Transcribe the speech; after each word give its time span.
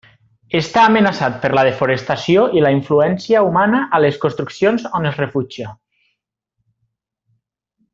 Està 0.59 0.85
amenaçat 0.91 1.35
per 1.43 1.51
la 1.57 1.65
desforestació 1.67 2.47
i 2.61 2.65
la 2.65 2.73
influència 2.77 3.45
humana 3.51 3.85
a 3.99 4.03
les 4.07 4.19
construccions 4.27 4.91
on 5.01 5.09
es 5.13 5.23
refugia. 5.25 5.75